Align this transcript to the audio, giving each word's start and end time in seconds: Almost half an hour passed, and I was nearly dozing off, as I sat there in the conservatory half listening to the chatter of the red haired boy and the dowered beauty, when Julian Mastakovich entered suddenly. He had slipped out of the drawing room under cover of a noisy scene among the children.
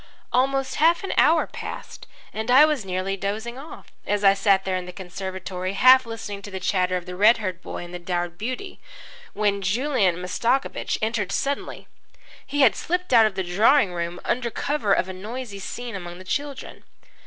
Almost 0.33 0.77
half 0.77 1.03
an 1.03 1.13
hour 1.15 1.45
passed, 1.45 2.07
and 2.33 2.49
I 2.49 2.65
was 2.65 2.83
nearly 2.83 3.15
dozing 3.15 3.59
off, 3.59 3.91
as 4.07 4.23
I 4.23 4.33
sat 4.33 4.65
there 4.65 4.75
in 4.75 4.87
the 4.87 4.91
conservatory 4.91 5.73
half 5.73 6.07
listening 6.07 6.41
to 6.41 6.49
the 6.49 6.59
chatter 6.59 6.97
of 6.97 7.05
the 7.05 7.15
red 7.15 7.37
haired 7.37 7.61
boy 7.61 7.83
and 7.85 7.93
the 7.93 7.99
dowered 7.99 8.35
beauty, 8.35 8.79
when 9.33 9.61
Julian 9.61 10.15
Mastakovich 10.19 10.97
entered 11.03 11.31
suddenly. 11.31 11.87
He 12.43 12.61
had 12.61 12.75
slipped 12.75 13.13
out 13.13 13.27
of 13.27 13.35
the 13.35 13.43
drawing 13.43 13.93
room 13.93 14.19
under 14.25 14.49
cover 14.49 14.91
of 14.91 15.07
a 15.07 15.13
noisy 15.13 15.59
scene 15.59 15.93
among 15.95 16.17
the 16.17 16.23
children. 16.23 16.83